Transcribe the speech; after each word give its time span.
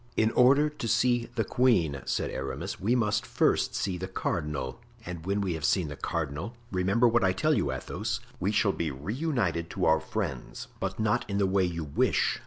"In 0.17 0.31
order 0.31 0.67
to 0.67 0.87
see 0.87 1.27
the 1.35 1.43
queen," 1.43 2.01
said 2.05 2.31
Aramis, 2.31 2.79
"we 2.79 2.95
must 2.95 3.23
first 3.23 3.75
see 3.75 3.99
the 3.99 4.07
cardinal; 4.07 4.79
and 5.05 5.27
when 5.27 5.41
we 5.41 5.53
have 5.53 5.63
seen 5.63 5.89
the 5.89 5.95
cardinal—remember 5.95 7.07
what 7.07 7.23
I 7.23 7.33
tell 7.33 7.53
you, 7.53 7.71
Athos—we 7.71 8.51
shall 8.51 8.71
be 8.73 8.89
reunited 8.89 9.69
to 9.69 9.85
our 9.85 9.99
friends, 9.99 10.67
but 10.79 10.99
not 10.99 11.23
in 11.29 11.37
the 11.37 11.45
way 11.45 11.65
you 11.65 11.83
wish. 11.83 12.39